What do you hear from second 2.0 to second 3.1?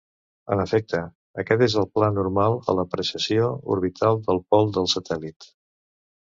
normal a la